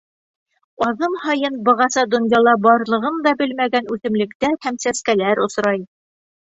[0.85, 5.89] Аҙым һайын бығаса донъяла барлығын да белмәгән үҫемлектәр һәм сәскәләр осрай.